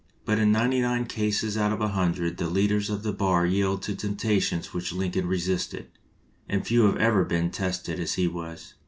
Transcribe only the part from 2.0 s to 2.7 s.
dred the